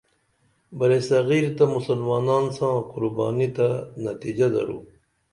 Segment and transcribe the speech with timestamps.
[0.77, 3.67] برصغیر تہ مسلمانان ساں قربانی تہ
[4.05, 4.79] نتِجہ درو